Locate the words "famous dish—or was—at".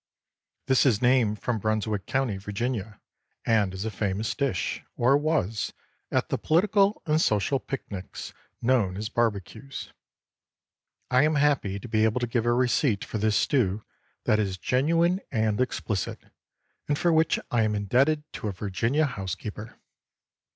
3.91-6.29